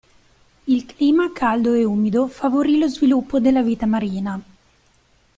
[0.63, 4.41] Il clima caldo e umido favorì lo sviluppo della vita marina.